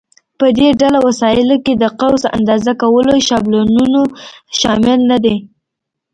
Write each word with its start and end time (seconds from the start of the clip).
په 0.39 0.47
دې 0.57 0.69
ډله 0.81 0.99
وسایلو 1.07 1.55
کې 1.65 1.73
د 1.77 1.83
قوس 1.99 2.23
اندازه 2.37 2.71
کولو 2.81 3.13
شابلونونه 3.27 4.01
شامل 4.59 4.99
نه 5.11 5.17
دي. 5.23 5.35